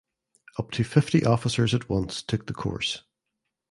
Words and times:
Up 0.57 0.71
to 0.71 0.83
fifty 0.83 1.23
officers 1.27 1.75
at 1.75 1.87
once 1.87 2.23
took 2.23 2.47
the 2.47 2.53
course. 2.53 3.03